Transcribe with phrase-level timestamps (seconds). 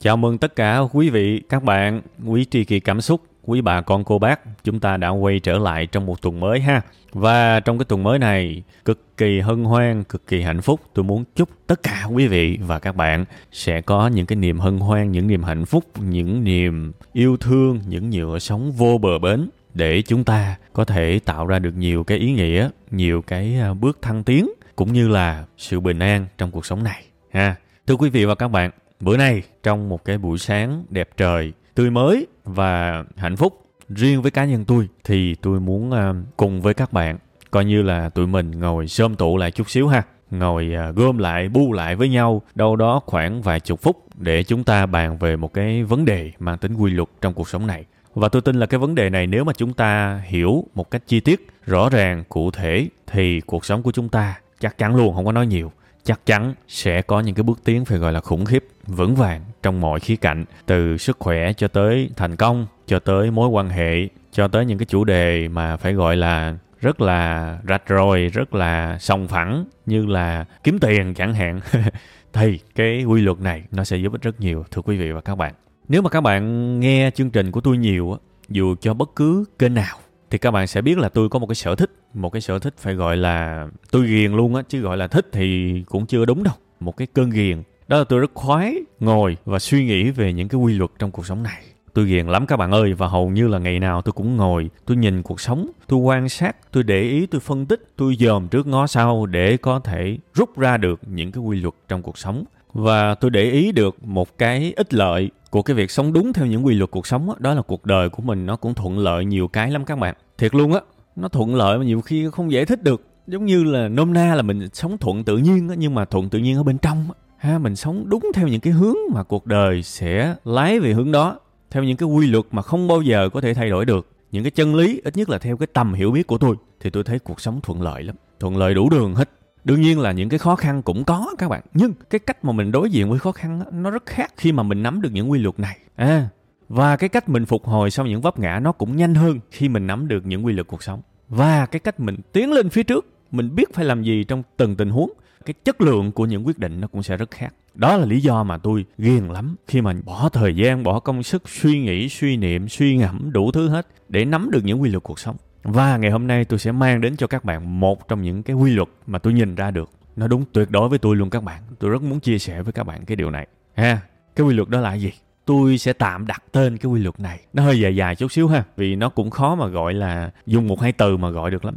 [0.00, 3.80] Chào mừng tất cả quý vị, các bạn, quý tri kỳ cảm xúc, quý bà
[3.80, 4.64] con cô bác.
[4.64, 6.80] Chúng ta đã quay trở lại trong một tuần mới ha.
[7.12, 10.80] Và trong cái tuần mới này, cực kỳ hân hoan, cực kỳ hạnh phúc.
[10.94, 14.58] Tôi muốn chúc tất cả quý vị và các bạn sẽ có những cái niềm
[14.58, 19.18] hân hoan, những niềm hạnh phúc, những niềm yêu thương, những nhựa sống vô bờ
[19.18, 23.60] bến để chúng ta có thể tạo ra được nhiều cái ý nghĩa, nhiều cái
[23.60, 27.56] à, bước thăng tiến cũng như là sự bình an trong cuộc sống này ha.
[27.86, 28.70] Thưa quý vị và các bạn,
[29.00, 34.22] bữa nay trong một cái buổi sáng đẹp trời, tươi mới và hạnh phúc riêng
[34.22, 37.18] với cá nhân tôi thì tôi muốn uh, cùng với các bạn
[37.50, 40.02] coi như là tụi mình ngồi sơm tụ lại chút xíu ha.
[40.30, 44.42] Ngồi uh, gom lại bu lại với nhau đâu đó khoảng vài chục phút để
[44.42, 47.66] chúng ta bàn về một cái vấn đề mang tính quy luật trong cuộc sống
[47.66, 47.84] này.
[48.14, 51.02] Và tôi tin là cái vấn đề này nếu mà chúng ta hiểu một cách
[51.06, 55.14] chi tiết rõ ràng cụ thể thì cuộc sống của chúng ta chắc chắn luôn
[55.14, 55.72] không có nói nhiều
[56.08, 59.40] chắc chắn sẽ có những cái bước tiến phải gọi là khủng khiếp, vững vàng
[59.62, 63.68] trong mọi khía cạnh, từ sức khỏe cho tới thành công, cho tới mối quan
[63.68, 68.20] hệ, cho tới những cái chủ đề mà phải gọi là rất là rạch ròi,
[68.20, 71.60] rất là sòng phẳng, như là kiếm tiền chẳng hạn.
[72.32, 75.20] Thì cái quy luật này nó sẽ giúp ích rất nhiều, thưa quý vị và
[75.20, 75.54] các bạn.
[75.88, 79.74] Nếu mà các bạn nghe chương trình của tôi nhiều dù cho bất cứ kênh
[79.74, 79.96] nào
[80.30, 81.90] thì các bạn sẽ biết là tôi có một cái sở thích.
[82.14, 85.28] Một cái sở thích phải gọi là tôi ghiền luôn á, chứ gọi là thích
[85.32, 86.54] thì cũng chưa đúng đâu.
[86.80, 87.62] Một cái cơn ghiền.
[87.88, 91.10] Đó là tôi rất khoái ngồi và suy nghĩ về những cái quy luật trong
[91.10, 91.62] cuộc sống này.
[91.94, 94.70] Tôi ghiền lắm các bạn ơi, và hầu như là ngày nào tôi cũng ngồi,
[94.86, 98.48] tôi nhìn cuộc sống, tôi quan sát, tôi để ý, tôi phân tích, tôi dòm
[98.48, 102.18] trước ngó sau để có thể rút ra được những cái quy luật trong cuộc
[102.18, 102.44] sống.
[102.72, 106.46] Và tôi để ý được một cái ích lợi của cái việc sống đúng theo
[106.46, 108.98] những quy luật cuộc sống đó, đó là cuộc đời của mình nó cũng thuận
[108.98, 110.14] lợi nhiều cái lắm các bạn.
[110.38, 110.80] Thiệt luôn á
[111.16, 113.02] nó thuận lợi mà nhiều khi không giải thích được.
[113.26, 116.28] Giống như là nôm na là mình sống thuận tự nhiên á nhưng mà thuận
[116.28, 117.14] tự nhiên ở bên trong á.
[117.36, 121.12] Ha mình sống đúng theo những cái hướng mà cuộc đời sẽ lái về hướng
[121.12, 121.38] đó
[121.70, 124.08] theo những cái quy luật mà không bao giờ có thể thay đổi được.
[124.32, 126.90] Những cái chân lý ít nhất là theo cái tầm hiểu biết của tôi thì
[126.90, 128.16] tôi thấy cuộc sống thuận lợi lắm.
[128.40, 129.30] Thuận lợi đủ đường hết
[129.68, 131.62] đương nhiên là những cái khó khăn cũng có các bạn.
[131.74, 134.62] Nhưng cái cách mà mình đối diện với khó khăn nó rất khác khi mà
[134.62, 135.78] mình nắm được những quy luật này.
[135.96, 136.28] À
[136.68, 139.68] và cái cách mình phục hồi sau những vấp ngã nó cũng nhanh hơn khi
[139.68, 141.00] mình nắm được những quy luật cuộc sống.
[141.28, 144.76] Và cái cách mình tiến lên phía trước, mình biết phải làm gì trong từng
[144.76, 145.12] tình huống,
[145.44, 147.54] cái chất lượng của những quyết định nó cũng sẽ rất khác.
[147.74, 151.22] Đó là lý do mà tôi ghiền lắm khi mà bỏ thời gian, bỏ công
[151.22, 154.90] sức, suy nghĩ, suy niệm, suy ngẫm đủ thứ hết để nắm được những quy
[154.90, 155.36] luật cuộc sống
[155.72, 158.56] và ngày hôm nay tôi sẽ mang đến cho các bạn một trong những cái
[158.56, 159.90] quy luật mà tôi nhìn ra được.
[160.16, 161.62] Nó đúng tuyệt đối với tôi luôn các bạn.
[161.78, 163.46] Tôi rất muốn chia sẻ với các bạn cái điều này.
[163.74, 164.00] Ha,
[164.36, 165.12] cái quy luật đó là gì?
[165.44, 167.40] Tôi sẽ tạm đặt tên cái quy luật này.
[167.52, 170.68] Nó hơi dài dài chút xíu ha, vì nó cũng khó mà gọi là dùng
[170.68, 171.76] một hai từ mà gọi được lắm.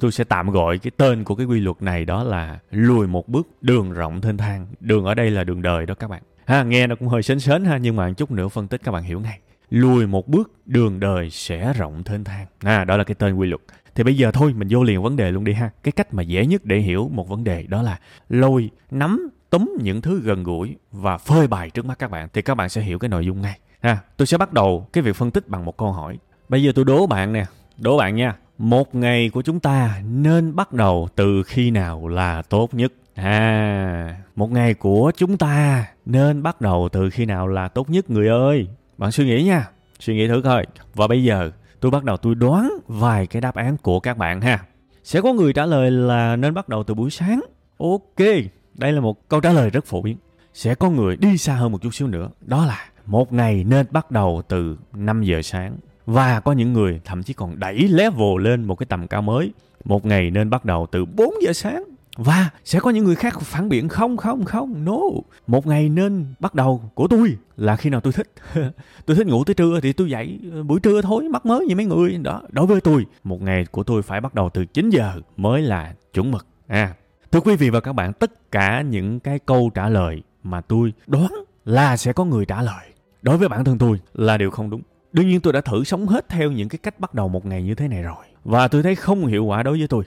[0.00, 3.28] Tôi sẽ tạm gọi cái tên của cái quy luật này đó là lùi một
[3.28, 4.66] bước đường rộng thênh thang.
[4.80, 6.22] Đường ở đây là đường đời đó các bạn.
[6.44, 8.92] Ha, nghe nó cũng hơi sến sến ha, nhưng mà chút nữa phân tích các
[8.92, 9.38] bạn hiểu ngay
[9.72, 12.46] lùi một bước, đường đời sẽ rộng thênh thang.
[12.60, 13.60] À đó là cái tên quy luật.
[13.94, 15.70] Thì bây giờ thôi, mình vô liền vấn đề luôn đi ha.
[15.82, 19.72] Cái cách mà dễ nhất để hiểu một vấn đề đó là lôi, nắm, túm
[19.80, 22.80] những thứ gần gũi và phơi bày trước mắt các bạn, thì các bạn sẽ
[22.80, 23.58] hiểu cái nội dung ngay.
[23.80, 26.18] Ha, tôi sẽ bắt đầu cái việc phân tích bằng một câu hỏi.
[26.48, 27.44] Bây giờ tôi đố bạn nè,
[27.78, 28.36] đố bạn nha.
[28.58, 32.92] Một ngày của chúng ta nên bắt đầu từ khi nào là tốt nhất?
[33.14, 38.10] À một ngày của chúng ta nên bắt đầu từ khi nào là tốt nhất,
[38.10, 38.68] người ơi?
[39.02, 39.68] Bạn suy nghĩ nha,
[39.98, 40.66] suy nghĩ thử coi.
[40.94, 41.50] Và bây giờ
[41.80, 44.58] tôi bắt đầu tôi đoán vài cái đáp án của các bạn ha.
[45.04, 47.40] Sẽ có người trả lời là nên bắt đầu từ buổi sáng.
[47.78, 48.26] Ok,
[48.74, 50.16] đây là một câu trả lời rất phổ biến.
[50.54, 52.28] Sẽ có người đi xa hơn một chút xíu nữa.
[52.40, 55.76] Đó là một ngày nên bắt đầu từ 5 giờ sáng.
[56.06, 59.52] Và có những người thậm chí còn đẩy level lên một cái tầm cao mới.
[59.84, 61.84] Một ngày nên bắt đầu từ 4 giờ sáng
[62.16, 64.98] và sẽ có những người khác phản biện, không không không, no.
[65.46, 68.32] Một ngày nên bắt đầu của tôi là khi nào tôi thích.
[69.06, 71.76] Tôi thích ngủ tới trưa thì tôi dậy ờ, buổi trưa thôi mắc mới như
[71.76, 72.18] mấy người.
[72.18, 75.62] Đó, đối với tôi, một ngày của tôi phải bắt đầu từ 9 giờ mới
[75.62, 76.46] là chuẩn mực.
[76.66, 76.94] À
[77.32, 80.92] thưa quý vị và các bạn, tất cả những cái câu trả lời mà tôi
[81.06, 81.32] đoán
[81.64, 82.86] là sẽ có người trả lời
[83.22, 84.82] đối với bản thân tôi là điều không đúng.
[85.12, 87.62] Đương nhiên tôi đã thử sống hết theo những cái cách bắt đầu một ngày
[87.62, 90.04] như thế này rồi, và tôi thấy không hiệu quả đối với tôi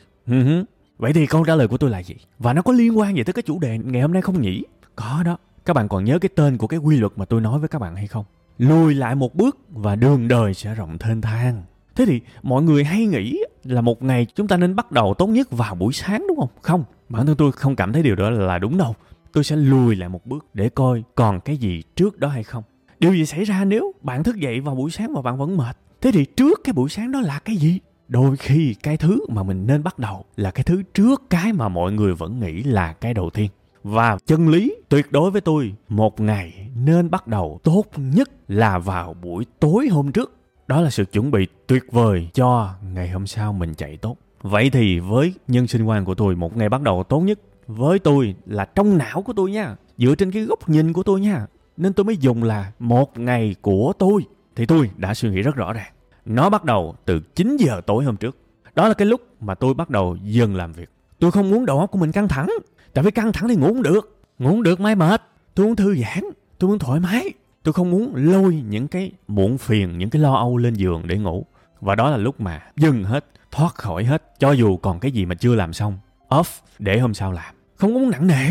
[0.97, 2.15] vậy thì câu trả lời của tôi là gì?
[2.39, 4.63] Và nó có liên quan gì tới cái chủ đề ngày hôm nay không nhỉ?
[4.95, 5.37] Có đó.
[5.65, 7.79] Các bạn còn nhớ cái tên của cái quy luật mà tôi nói với các
[7.79, 8.25] bạn hay không?
[8.57, 11.63] Lùi lại một bước và đường đời sẽ rộng thênh thang.
[11.95, 15.27] Thế thì mọi người hay nghĩ là một ngày chúng ta nên bắt đầu tốt
[15.27, 16.49] nhất vào buổi sáng đúng không?
[16.61, 16.83] Không.
[17.09, 18.95] Bản thân tôi không cảm thấy điều đó là đúng đâu.
[19.31, 22.63] Tôi sẽ lùi lại một bước để coi còn cái gì trước đó hay không.
[22.99, 25.77] Điều gì xảy ra nếu bạn thức dậy vào buổi sáng và bạn vẫn mệt?
[26.01, 27.79] Thế thì trước cái buổi sáng đó là cái gì?
[28.07, 31.69] Đôi khi cái thứ mà mình nên bắt đầu là cái thứ trước cái mà
[31.69, 33.49] mọi người vẫn nghĩ là cái đầu tiên.
[33.83, 38.79] Và chân lý tuyệt đối với tôi, một ngày nên bắt đầu tốt nhất là
[38.79, 40.33] vào buổi tối hôm trước.
[40.67, 44.17] Đó là sự chuẩn bị tuyệt vời cho ngày hôm sau mình chạy tốt.
[44.41, 47.99] Vậy thì với nhân sinh quan của tôi, một ngày bắt đầu tốt nhất với
[47.99, 51.47] tôi là trong não của tôi nha, dựa trên cái góc nhìn của tôi nha.
[51.77, 54.25] Nên tôi mới dùng là một ngày của tôi.
[54.55, 55.91] Thì tôi đã suy nghĩ rất rõ ràng
[56.25, 58.37] nó bắt đầu từ 9 giờ tối hôm trước.
[58.75, 60.89] Đó là cái lúc mà tôi bắt đầu dừng làm việc.
[61.19, 62.49] Tôi không muốn đầu óc của mình căng thẳng.
[62.93, 64.17] Tại vì căng thẳng thì ngủ không được.
[64.39, 65.21] Ngủ không được mai mệt.
[65.55, 66.23] Tôi muốn thư giãn.
[66.59, 67.33] Tôi muốn thoải mái.
[67.63, 71.17] Tôi không muốn lôi những cái muộn phiền, những cái lo âu lên giường để
[71.17, 71.45] ngủ.
[71.81, 74.39] Và đó là lúc mà dừng hết, thoát khỏi hết.
[74.39, 75.97] Cho dù còn cái gì mà chưa làm xong,
[76.29, 77.55] off để hôm sau làm.
[77.75, 78.49] Không muốn nặng nề.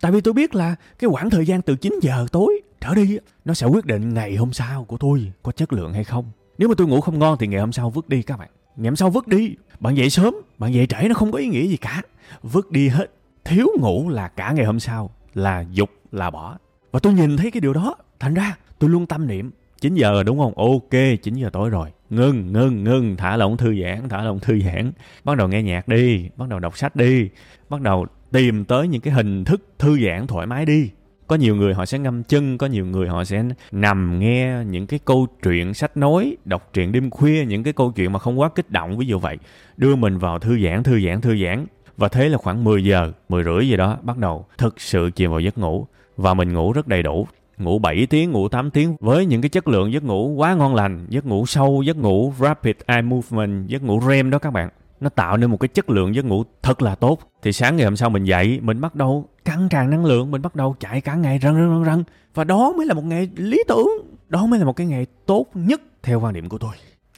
[0.00, 3.18] Tại vì tôi biết là cái khoảng thời gian từ 9 giờ tối trở đi
[3.44, 6.24] nó sẽ quyết định ngày hôm sau của tôi có chất lượng hay không
[6.58, 8.48] nếu mà tôi ngủ không ngon thì ngày hôm sau vứt đi các bạn.
[8.76, 9.54] Ngày hôm sau vứt đi.
[9.80, 10.34] Bạn dậy sớm.
[10.58, 12.02] Bạn dậy trễ nó không có ý nghĩa gì cả.
[12.42, 13.06] Vứt đi hết.
[13.44, 16.58] Thiếu ngủ là cả ngày hôm sau, là dục, là bỏ.
[16.92, 17.94] Và tôi nhìn thấy cái điều đó.
[18.20, 19.50] Thành ra, tôi luôn tâm niệm.
[19.80, 20.52] 9 giờ đúng không?
[20.56, 21.88] Ok 9 giờ tối rồi.
[22.10, 23.16] Ngưng ngưng ngưng.
[23.16, 24.92] Thả lỏng thư giãn, thả lỏng thư giãn.
[25.24, 26.28] Bắt đầu nghe nhạc đi.
[26.36, 27.28] Bắt đầu đọc sách đi.
[27.68, 30.90] Bắt đầu tìm tới những cái hình thức thư giãn thoải mái đi
[31.26, 34.86] có nhiều người họ sẽ ngâm chân có nhiều người họ sẽ nằm nghe những
[34.86, 38.40] cái câu chuyện sách nói đọc truyện đêm khuya những cái câu chuyện mà không
[38.40, 39.38] quá kích động ví dụ vậy.
[39.76, 41.66] Đưa mình vào thư giãn thư giãn thư giãn.
[41.96, 45.30] Và thế là khoảng 10 giờ 10 rưỡi gì đó bắt đầu thực sự chìm
[45.30, 45.86] vào giấc ngủ.
[46.16, 47.26] Và mình ngủ rất đầy đủ.
[47.58, 48.96] Ngủ 7 tiếng, ngủ 8 tiếng.
[49.00, 52.32] Với những cái chất lượng giấc ngủ quá ngon lành, giấc ngủ sâu, giấc ngủ
[52.40, 54.68] rapid eye movement, giấc ngủ REM đó các bạn.
[55.04, 57.18] Nó tạo nên một cái chất lượng giấc ngủ thật là tốt.
[57.42, 60.42] Thì sáng ngày hôm sau mình dậy, mình bắt đầu căng tràn năng lượng, mình
[60.42, 62.04] bắt đầu chạy cả ngày răng răng răng răng
[62.34, 63.88] Và đó mới là một ngày lý tưởng,
[64.28, 66.70] đó mới là một cái ngày tốt nhất theo quan điểm của tôi.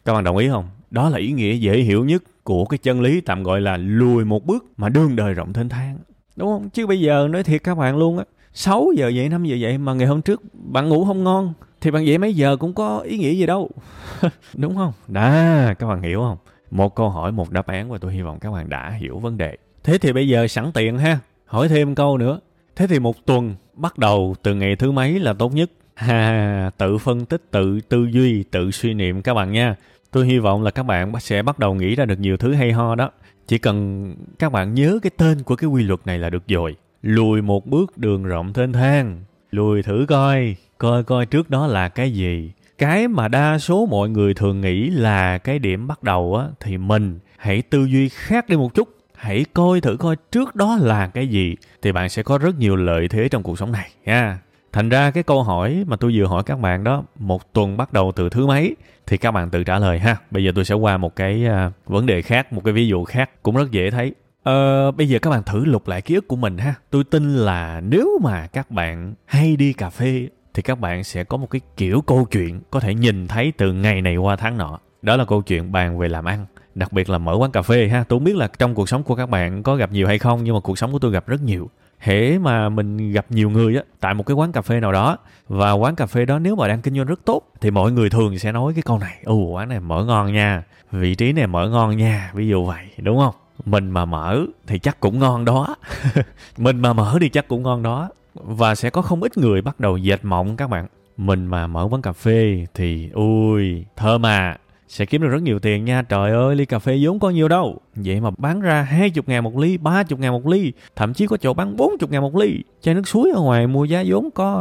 [0.05, 0.69] Các bạn đồng ý không?
[0.91, 4.25] Đó là ý nghĩa dễ hiểu nhất của cái chân lý tạm gọi là lùi
[4.25, 5.99] một bước mà đương đời rộng thênh thang.
[6.37, 6.71] Đúng không?
[6.71, 9.79] Chứ bây giờ nói thiệt các bạn luôn á, 6 giờ dậy 5 giờ dậy
[9.79, 12.99] mà ngày hôm trước bạn ngủ không ngon thì bạn dậy mấy giờ cũng có
[12.99, 13.71] ý nghĩa gì đâu
[14.55, 15.31] đúng không đó
[15.79, 16.37] các bạn hiểu không
[16.71, 19.39] một câu hỏi, một đáp án và tôi hy vọng các bạn đã hiểu vấn
[19.39, 19.57] đề.
[19.85, 22.41] Thế thì bây giờ sẵn tiện ha, hỏi thêm câu nữa.
[22.77, 25.71] Thế thì một tuần bắt đầu từ ngày thứ mấy là tốt nhất?
[25.95, 29.77] Ha tự phân tích, tự tư duy, tự suy niệm các bạn nha.
[30.11, 32.73] Tôi hy vọng là các bạn sẽ bắt đầu nghĩ ra được nhiều thứ hay
[32.73, 33.11] ho đó.
[33.47, 36.77] Chỉ cần các bạn nhớ cái tên của cái quy luật này là được rồi.
[37.03, 41.89] Lùi một bước đường rộng thênh thang, lùi thử coi coi coi trước đó là
[41.89, 46.37] cái gì cái mà đa số mọi người thường nghĩ là cái điểm bắt đầu
[46.37, 48.89] á thì mình hãy tư duy khác đi một chút.
[49.15, 52.77] Hãy coi thử coi trước đó là cái gì thì bạn sẽ có rất nhiều
[52.77, 54.39] lợi thế trong cuộc sống này nha
[54.73, 57.93] thành ra cái câu hỏi mà tôi vừa hỏi các bạn đó một tuần bắt
[57.93, 58.77] đầu từ thứ mấy?
[59.07, 60.17] Thì các bạn tự trả lời ha.
[60.31, 63.05] Bây giờ tôi sẽ qua một cái uh, vấn đề khác một cái ví dụ
[63.05, 64.15] khác cũng rất dễ thấy.
[64.43, 66.75] Ờ, bây giờ các bạn thử lục lại ký ức của mình ha.
[66.91, 71.25] Tôi tin là nếu mà các bạn hay đi cà phê thì các bạn sẽ
[71.25, 74.59] có một cái kiểu câu chuyện có thể nhìn thấy từ ngày này qua tháng
[74.59, 74.79] nọ.
[75.03, 76.47] Đó là câu chuyện bàn về làm ăn.
[76.75, 78.05] Đặc biệt là mở quán cà phê ha.
[78.09, 80.45] Tôi không biết là trong cuộc sống của các bạn có gặp nhiều hay không
[80.45, 81.71] nhưng mà cuộc sống của tôi gặp rất nhiều.
[81.99, 85.19] Hễ mà mình gặp nhiều người á tại một cái quán cà phê nào đó
[85.49, 88.11] và quán cà phê đó nếu mà đang kinh doanh rất tốt thì mọi người
[88.11, 91.47] thường sẽ nói cái câu này, "Ồ quán này mở ngon nha, vị trí này
[91.47, 93.35] mở ngon nha." Ví dụ vậy, đúng không?
[93.65, 95.77] mình mà mở thì chắc cũng ngon đó
[96.59, 98.09] mình mà mở thì chắc cũng ngon đó
[98.45, 100.87] và sẽ có không ít người bắt đầu dệt mộng các bạn.
[101.17, 105.59] Mình mà mở quán cà phê thì, ui, thơm à sẽ kiếm được rất nhiều
[105.59, 106.03] tiền nha.
[106.03, 107.79] Trời ơi, ly cà phê vốn có nhiều đâu.
[107.95, 111.37] Vậy mà bán ra 20 ngàn một ly, 30 ngàn một ly, thậm chí có
[111.37, 112.63] chỗ bán 40 ngàn một ly.
[112.81, 114.55] Chai nước suối ở ngoài mua giá vốn có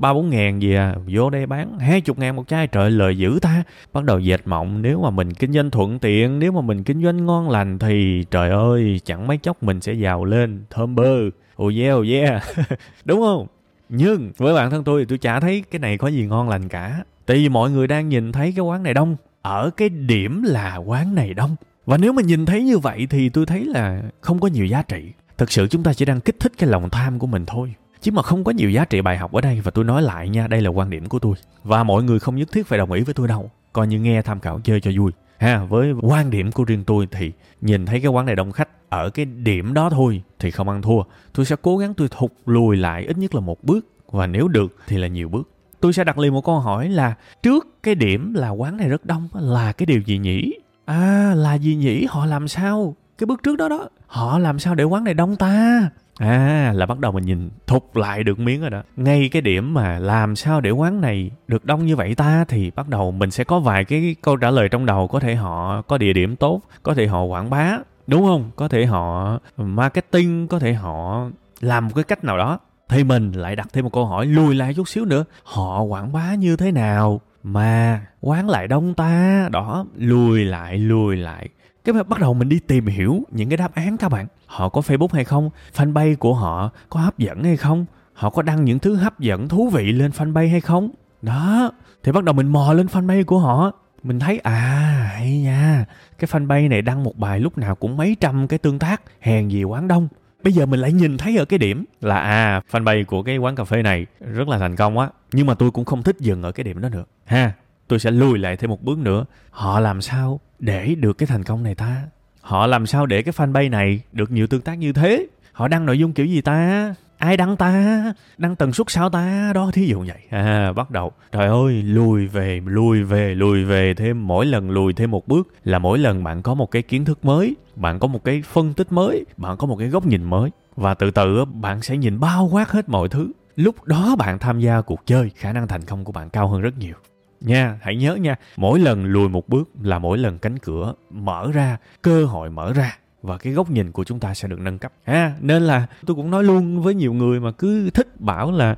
[0.00, 3.38] ờ, 3-4 ngàn gì à, vô đây bán 20 ngàn một chai, trời lời dữ
[3.42, 3.62] ta.
[3.92, 7.02] Bắt đầu dệt mộng, nếu mà mình kinh doanh thuận tiện, nếu mà mình kinh
[7.02, 11.20] doanh ngon lành thì trời ơi, chẳng mấy chốc mình sẽ giàu lên, thơm bơ.
[11.62, 12.42] Oh yeah, oh yeah.
[13.04, 13.46] Đúng không?
[13.88, 16.68] Nhưng với bản thân tôi thì tôi chả thấy cái này có gì ngon lành
[16.68, 17.04] cả.
[17.26, 19.16] Tại vì mọi người đang nhìn thấy cái quán này đông.
[19.46, 21.56] Ở cái điểm là quán này đông.
[21.84, 24.82] Và nếu mà nhìn thấy như vậy thì tôi thấy là không có nhiều giá
[24.82, 25.12] trị.
[25.38, 27.74] Thực sự chúng ta chỉ đang kích thích cái lòng tham của mình thôi.
[28.00, 30.28] Chứ mà không có nhiều giá trị bài học ở đây và tôi nói lại
[30.28, 31.34] nha, đây là quan điểm của tôi.
[31.64, 33.50] Và mọi người không nhất thiết phải đồng ý với tôi đâu.
[33.72, 35.12] Coi như nghe tham khảo chơi cho vui.
[35.38, 38.68] Ha, với quan điểm của riêng tôi thì nhìn thấy cái quán này đông khách
[38.88, 41.02] ở cái điểm đó thôi thì không ăn thua.
[41.32, 44.48] Tôi sẽ cố gắng tôi thụt lùi lại ít nhất là một bước và nếu
[44.48, 45.50] được thì là nhiều bước.
[45.80, 49.04] Tôi sẽ đặt liền một câu hỏi là trước cái điểm là quán này rất
[49.04, 50.52] đông là cái điều gì nhỉ?
[50.84, 52.06] À là gì nhỉ?
[52.08, 52.94] Họ làm sao?
[53.18, 53.88] Cái bước trước đó đó.
[54.06, 55.90] Họ làm sao để quán này đông ta?
[56.18, 58.82] À là bắt đầu mình nhìn thục lại được miếng rồi đó.
[58.96, 62.70] Ngay cái điểm mà làm sao để quán này được đông như vậy ta thì
[62.70, 65.08] bắt đầu mình sẽ có vài cái câu trả lời trong đầu.
[65.08, 68.50] Có thể họ có địa điểm tốt, có thể họ quảng bá, đúng không?
[68.56, 71.26] Có thể họ marketing, có thể họ
[71.60, 72.58] làm một cái cách nào đó.
[72.88, 75.24] Thì mình lại đặt thêm một câu hỏi lùi lại chút xíu nữa.
[75.42, 79.48] Họ quảng bá như thế nào mà quán lại đông ta?
[79.52, 81.48] Đó, lùi lại, lùi lại.
[81.84, 84.26] Cái bắt đầu mình đi tìm hiểu những cái đáp án các bạn.
[84.46, 85.50] Họ có facebook hay không?
[85.76, 87.86] Fanpage của họ có hấp dẫn hay không?
[88.12, 90.90] Họ có đăng những thứ hấp dẫn thú vị lên fanpage hay không?
[91.22, 91.70] Đó
[92.02, 93.72] thì bắt đầu mình mò lên fanpage của họ.
[94.02, 95.84] Mình thấy à hay nha.
[96.18, 99.48] Cái fanpage này đăng một bài lúc nào cũng mấy trăm cái tương tác hèn
[99.48, 100.08] gì quán đông
[100.46, 103.56] bây giờ mình lại nhìn thấy ở cái điểm là à fanpage của cái quán
[103.56, 106.42] cà phê này rất là thành công á nhưng mà tôi cũng không thích dừng
[106.42, 107.04] ở cái điểm đó nữa.
[107.24, 107.52] Ha,
[107.88, 109.24] tôi sẽ lùi lại thêm một bước nữa.
[109.50, 112.02] Họ làm sao để được cái thành công này ta?
[112.40, 115.26] Họ làm sao để cái fanpage này được nhiều tương tác như thế?
[115.52, 116.94] Họ đăng nội dung kiểu gì ta?
[117.18, 118.02] Ai đăng ta?
[118.38, 119.52] Đăng tần suất sao ta?
[119.54, 120.18] Đó, thí dụ vậy.
[120.30, 121.12] À bắt đầu.
[121.32, 125.48] Trời ơi, lùi về lùi về lùi về thêm mỗi lần, lùi thêm một bước
[125.64, 128.72] là mỗi lần bạn có một cái kiến thức mới, bạn có một cái phân
[128.72, 130.50] tích mới, bạn có một cái góc nhìn mới.
[130.76, 133.32] Và từ từ bạn sẽ nhìn bao quát hết mọi thứ.
[133.56, 136.60] Lúc đó bạn tham gia cuộc chơi, khả năng thành công của bạn cao hơn
[136.60, 136.94] rất nhiều.
[137.40, 141.52] Nha, hãy nhớ nha, mỗi lần lùi một bước là mỗi lần cánh cửa mở
[141.52, 144.78] ra, cơ hội mở ra và cái góc nhìn của chúng ta sẽ được nâng
[144.78, 144.92] cấp.
[145.04, 148.76] Ha, nên là tôi cũng nói luôn với nhiều người mà cứ thích bảo là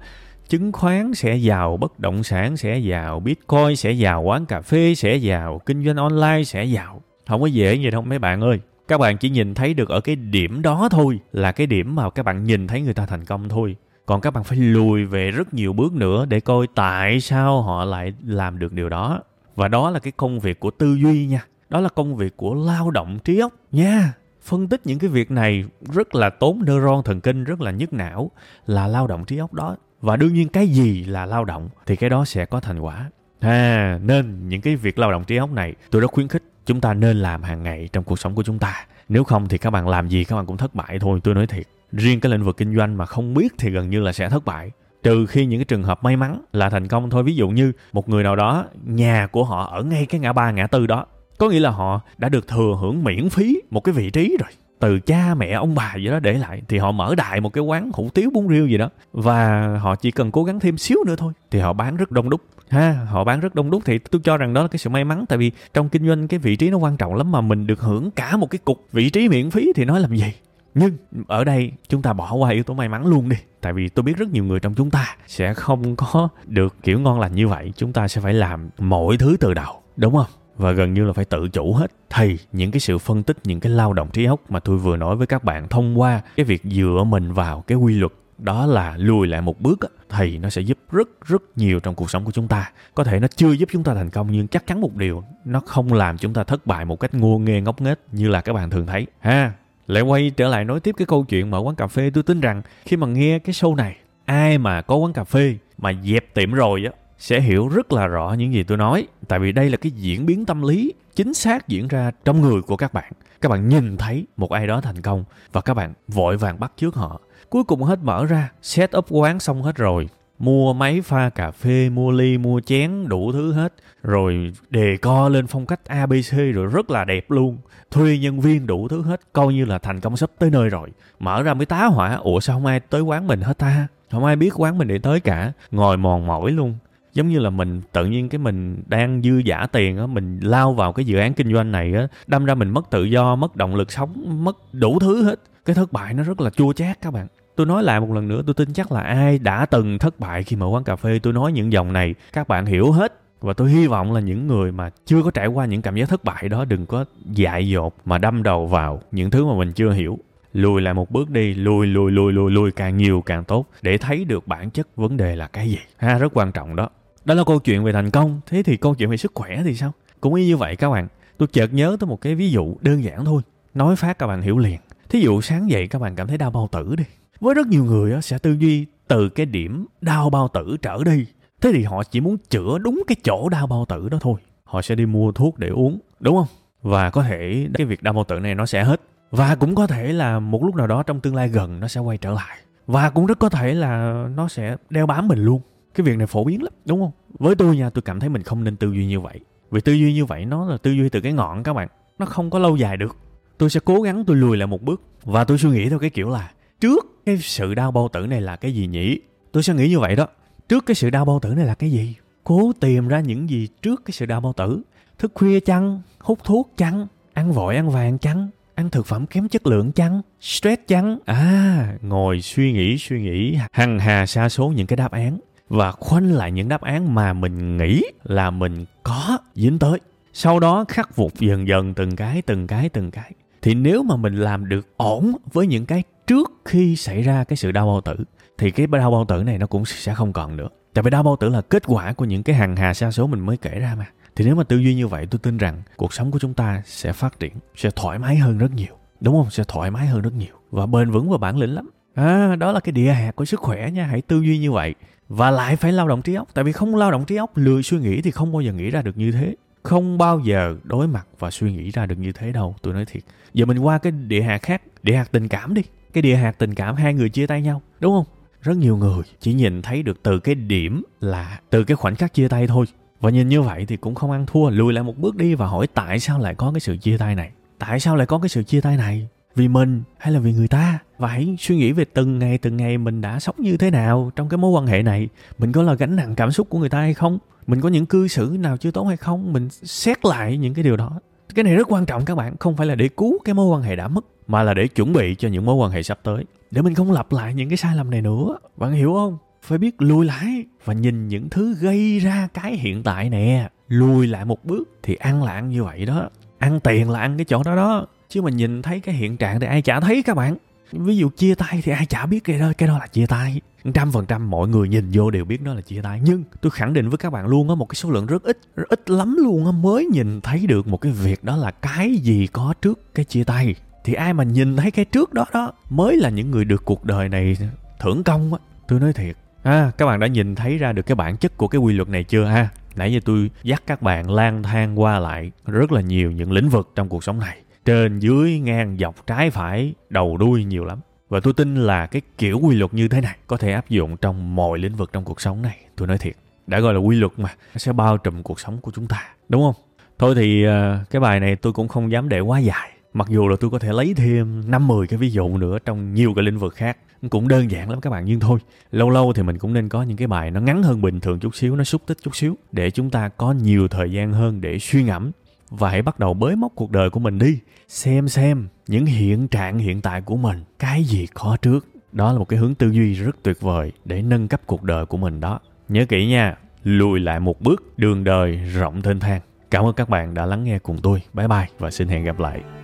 [0.48, 4.94] chứng khoán sẽ giàu, bất động sản sẽ giàu, bitcoin sẽ giàu, quán cà phê
[4.94, 7.02] sẽ giàu, kinh doanh online sẽ giàu.
[7.26, 8.60] Không có dễ vậy đâu, mấy bạn ơi.
[8.88, 12.10] Các bạn chỉ nhìn thấy được ở cái điểm đó thôi, là cái điểm mà
[12.10, 13.76] các bạn nhìn thấy người ta thành công thôi.
[14.06, 17.84] Còn các bạn phải lùi về rất nhiều bước nữa để coi tại sao họ
[17.84, 19.22] lại làm được điều đó.
[19.56, 21.44] Và đó là cái công việc của tư duy nha.
[21.68, 24.12] Đó là công việc của lao động trí óc nha
[24.48, 27.92] phân tích những cái việc này rất là tốn neuron thần kinh, rất là nhức
[27.92, 28.30] não,
[28.66, 29.76] là lao động trí óc đó.
[30.00, 33.10] Và đương nhiên cái gì là lao động thì cái đó sẽ có thành quả.
[33.40, 36.80] À nên những cái việc lao động trí óc này tôi rất khuyến khích chúng
[36.80, 38.86] ta nên làm hàng ngày trong cuộc sống của chúng ta.
[39.08, 41.46] Nếu không thì các bạn làm gì các bạn cũng thất bại thôi, tôi nói
[41.46, 41.66] thiệt.
[41.92, 44.44] Riêng cái lĩnh vực kinh doanh mà không biết thì gần như là sẽ thất
[44.44, 44.70] bại.
[45.02, 47.22] Trừ khi những cái trường hợp may mắn là thành công thôi.
[47.22, 50.50] Ví dụ như một người nào đó, nhà của họ ở ngay cái ngã ba,
[50.50, 51.06] ngã tư đó
[51.38, 54.50] có nghĩa là họ đã được thừa hưởng miễn phí một cái vị trí rồi.
[54.80, 57.64] Từ cha mẹ, ông bà gì đó để lại, thì họ mở đại một cái
[57.64, 58.88] quán hủ tiếu bún riêu gì đó.
[59.12, 62.30] Và họ chỉ cần cố gắng thêm xíu nữa thôi, thì họ bán rất đông
[62.30, 62.40] đúc.
[62.68, 65.04] Ha, họ bán rất đông đúc thì tôi cho rằng đó là cái sự may
[65.04, 67.66] mắn, tại vì trong kinh doanh cái vị trí nó quan trọng lắm mà mình
[67.66, 70.32] được hưởng cả một cái cục vị trí miễn phí thì nói làm gì?
[70.74, 73.88] Nhưng ở đây chúng ta bỏ qua yếu tố may mắn luôn đi, tại vì
[73.88, 77.34] tôi biết rất nhiều người trong chúng ta sẽ không có được kiểu ngon lành
[77.34, 77.72] như vậy.
[77.76, 80.26] Chúng ta sẽ phải làm mọi thứ từ đầu, đúng không?
[80.58, 81.90] Và gần như là phải tự chủ hết.
[82.10, 84.96] Thì những cái sự phân tích, những cái lao động trí óc mà tôi vừa
[84.96, 88.66] nói với các bạn thông qua cái việc dựa mình vào cái quy luật, đó
[88.66, 92.24] là lùi lại một bước thì nó sẽ giúp rất rất nhiều trong cuộc sống
[92.24, 92.70] của chúng ta.
[92.94, 95.60] Có thể nó chưa giúp chúng ta thành công, nhưng chắc chắn một điều, nó
[95.60, 98.52] không làm chúng ta thất bại một cách ngu nghê ngốc nghếch như là các
[98.52, 99.06] bạn thường thấy.
[99.20, 99.52] Ha,
[99.86, 102.10] lại quay trở lại nói tiếp cái câu chuyện mở quán cà phê.
[102.14, 105.56] Tôi tin rằng khi mà nghe cái show này, ai mà có quán cà phê
[105.78, 109.06] mà dẹp tiệm rồi á sẽ hiểu rất là rõ những gì tôi nói.
[109.28, 112.62] Tại vì đây là cái diễn biến tâm lý chính xác diễn ra trong người
[112.62, 113.12] của các bạn.
[113.40, 116.72] Các bạn nhìn thấy một ai đó thành công và các bạn vội vàng bắt
[116.76, 117.20] trước họ.
[117.50, 120.08] Cuối cùng hết mở ra, set up quán xong hết rồi.
[120.38, 123.74] Mua máy pha cà phê, mua ly, mua chén, đủ thứ hết.
[124.02, 127.58] Rồi đề co lên phong cách abc rồi rất là đẹp luôn.
[127.90, 130.88] Thuê nhân viên đủ thứ hết, coi như là thành công sắp tới nơi rồi.
[131.20, 133.86] Mở ra mới tá hỏa, ủa sao không ai tới quán mình hết ta?
[134.10, 135.52] Không ai biết quán mình để tới cả.
[135.70, 136.74] Ngồi mòn mỏi luôn
[137.18, 140.72] giống như là mình, tự nhiên cái mình đang dư giả tiền á, mình lao
[140.72, 143.56] vào cái dự án kinh doanh này á, đâm ra mình mất tự do, mất
[143.56, 145.40] động lực sống, mất đủ thứ hết.
[145.64, 147.26] Cái thất bại nó rất là chua chát các bạn.
[147.56, 150.42] Tôi nói lại một lần nữa, tôi tin chắc là ai đã từng thất bại
[150.42, 151.18] khi mở quán cà phê.
[151.22, 153.20] Tôi nói những dòng này, các bạn hiểu hết.
[153.40, 156.08] Và tôi hy vọng là những người mà chưa có trải qua những cảm giác
[156.08, 159.72] thất bại đó, đừng có dại dột mà đâm đầu vào những thứ mà mình
[159.72, 160.18] chưa hiểu.
[160.52, 163.98] Lùi lại một bước đi, lùi lùi lùi lùi lùi càng nhiều càng tốt để
[163.98, 165.78] thấy được bản chất vấn đề là cái gì.
[165.96, 166.88] Ha, rất quan trọng đó
[167.24, 168.40] đó là câu chuyện về thành công.
[168.46, 169.92] Thế thì câu chuyện về sức khỏe thì sao?
[170.20, 171.08] Cũng y như vậy các bạn,
[171.38, 173.42] tôi chợt nhớ tới một cái ví dụ đơn giản thôi,
[173.74, 174.80] nói phát các bạn hiểu liền.
[175.08, 177.04] Thí dụ sáng dậy các bạn cảm thấy đau bao tử đi.
[177.40, 181.26] Với rất nhiều người sẽ tư duy từ cái điểm đau bao tử trở đi.
[181.60, 184.40] Thế thì họ chỉ muốn chữa đúng cái chỗ đau bao tử đó thôi.
[184.64, 186.46] Họ sẽ đi mua thuốc để uống, đúng không?
[186.82, 189.00] Và có thể cái việc đau bao tử này nó sẽ hết.
[189.30, 192.00] Và cũng có thể là một lúc nào đó trong tương lai gần nó sẽ
[192.00, 192.58] quay trở lại.
[192.86, 195.60] Và cũng rất có thể là nó sẽ đeo bám mình luôn
[195.98, 197.10] cái việc này phổ biến lắm, đúng không?
[197.38, 199.40] Với tôi nha, tôi cảm thấy mình không nên tư duy như vậy.
[199.70, 201.88] Vì tư duy như vậy nó là tư duy từ cái ngọn các bạn.
[202.18, 203.16] Nó không có lâu dài được.
[203.58, 206.10] Tôi sẽ cố gắng tôi lùi lại một bước và tôi suy nghĩ theo cái
[206.10, 206.50] kiểu là
[206.80, 209.20] trước cái sự đau bao tử này là cái gì nhỉ?
[209.52, 210.26] Tôi sẽ nghĩ như vậy đó.
[210.68, 212.14] Trước cái sự đau bao tử này là cái gì?
[212.44, 214.82] Cố tìm ra những gì trước cái sự đau bao tử.
[215.18, 219.48] Thức khuya chăng, hút thuốc chăng, ăn vội ăn vàng chăng, ăn thực phẩm kém
[219.48, 221.18] chất lượng chăng, stress chăng?
[221.24, 225.38] À ngồi suy nghĩ suy nghĩ, hằng hà sa số những cái đáp án
[225.68, 230.00] và khoanh lại những đáp án mà mình nghĩ là mình có dính tới.
[230.32, 233.32] Sau đó khắc phục dần dần từng cái từng cái từng cái.
[233.62, 237.56] Thì nếu mà mình làm được ổn với những cái trước khi xảy ra cái
[237.56, 238.24] sự đau bao tử,
[238.58, 240.68] thì cái đau bao tử này nó cũng sẽ không còn nữa.
[240.94, 243.26] Tại vì đau bao tử là kết quả của những cái hàng hà sa số
[243.26, 244.06] mình mới kể ra mà.
[244.36, 246.82] Thì nếu mà tư duy như vậy, tôi tin rằng cuộc sống của chúng ta
[246.86, 248.96] sẽ phát triển, sẽ thoải mái hơn rất nhiều.
[249.20, 249.50] Đúng không?
[249.50, 250.54] Sẽ thoải mái hơn rất nhiều.
[250.70, 251.90] Và bền vững và bản lĩnh lắm.
[252.14, 254.04] À đó là cái địa hạt của sức khỏe nha.
[254.04, 254.94] Hãy tư duy như vậy
[255.28, 256.48] và lại phải lao động trí óc.
[256.54, 258.90] Tại vì không lao động trí óc, lười suy nghĩ thì không bao giờ nghĩ
[258.90, 259.54] ra được như thế.
[259.82, 263.04] Không bao giờ đối mặt và suy nghĩ ra được như thế đâu, tôi nói
[263.04, 263.22] thiệt.
[263.54, 265.82] Giờ mình qua cái địa hạt khác, địa hạt tình cảm đi.
[266.12, 268.24] Cái địa hạt tình cảm hai người chia tay nhau, đúng không?
[268.62, 272.34] Rất nhiều người chỉ nhìn thấy được từ cái điểm là từ cái khoảnh khắc
[272.34, 272.86] chia tay thôi.
[273.20, 275.66] Và nhìn như vậy thì cũng không ăn thua, lùi lại một bước đi và
[275.66, 277.50] hỏi tại sao lại có cái sự chia tay này?
[277.78, 279.28] Tại sao lại có cái sự chia tay này?
[279.54, 280.98] Vì mình hay là vì người ta?
[281.18, 284.30] Và hãy suy nghĩ về từng ngày từng ngày mình đã sống như thế nào
[284.36, 285.28] trong cái mối quan hệ này.
[285.58, 287.38] Mình có là gánh nặng cảm xúc của người ta hay không?
[287.66, 289.52] Mình có những cư xử nào chưa tốt hay không?
[289.52, 291.20] Mình xét lại những cái điều đó.
[291.54, 293.82] Cái này rất quan trọng các bạn, không phải là để cứu cái mối quan
[293.82, 296.44] hệ đã mất, mà là để chuẩn bị cho những mối quan hệ sắp tới.
[296.70, 298.58] Để mình không lặp lại những cái sai lầm này nữa.
[298.76, 299.38] Bạn hiểu không?
[299.62, 303.68] Phải biết lùi lại và nhìn những thứ gây ra cái hiện tại nè.
[303.88, 306.28] Lùi lại một bước thì ăn là ăn như vậy đó.
[306.58, 308.06] Ăn tiền là ăn cái chỗ đó đó.
[308.28, 310.56] Chứ mà nhìn thấy cái hiện trạng thì ai chả thấy các bạn
[310.92, 313.60] ví dụ chia tay thì ai chả biết cái đó cái đó là chia tay.
[313.94, 316.20] Trăm phần trăm mọi người nhìn vô đều biết đó là chia tay.
[316.24, 318.58] Nhưng tôi khẳng định với các bạn luôn á, một cái số lượng rất ít
[318.76, 322.16] rất ít lắm luôn á mới nhìn thấy được một cái việc đó là cái
[322.16, 323.74] gì có trước cái chia tay.
[324.04, 327.04] Thì ai mà nhìn thấy cái trước đó đó mới là những người được cuộc
[327.04, 327.56] đời này
[328.00, 328.58] thưởng công á.
[328.88, 329.36] Tôi nói thiệt.
[329.62, 332.08] À các bạn đã nhìn thấy ra được cái bản chất của cái quy luật
[332.08, 332.68] này chưa ha?
[332.96, 336.68] Nãy giờ tôi dắt các bạn lang thang qua lại rất là nhiều những lĩnh
[336.68, 340.98] vực trong cuộc sống này trên dưới ngang dọc trái phải đầu đuôi nhiều lắm.
[341.28, 344.16] Và tôi tin là cái kiểu quy luật như thế này có thể áp dụng
[344.16, 346.36] trong mọi lĩnh vực trong cuộc sống này, tôi nói thiệt.
[346.66, 349.22] Đã gọi là quy luật mà, nó sẽ bao trùm cuộc sống của chúng ta,
[349.48, 349.74] đúng không?
[350.18, 352.90] Thôi thì ờ, cái bài này tôi cũng không dám để quá dài.
[353.12, 356.14] Mặc dù là tôi có thể lấy thêm năm mười cái ví dụ nữa trong
[356.14, 356.98] nhiều cái lĩnh vực khác,
[357.30, 358.58] cũng đơn giản lắm các bạn, nhưng thôi.
[358.90, 361.38] Lâu lâu thì mình cũng nên có những cái bài nó ngắn hơn bình thường
[361.38, 364.60] chút xíu, nó xúc tích chút xíu, để chúng ta có nhiều thời gian hơn
[364.60, 365.30] để suy ngẫm
[365.70, 367.58] và hãy bắt đầu bới móc cuộc đời của mình đi.
[367.88, 370.64] Xem xem những hiện trạng hiện tại của mình.
[370.78, 371.86] Cái gì có trước?
[372.12, 375.06] Đó là một cái hướng tư duy rất tuyệt vời để nâng cấp cuộc đời
[375.06, 375.60] của mình đó.
[375.88, 379.40] Nhớ kỹ nha, lùi lại một bước, đường đời rộng thênh thang.
[379.70, 381.22] Cảm ơn các bạn đã lắng nghe cùng tôi.
[381.34, 382.77] Bye bye và xin hẹn gặp lại.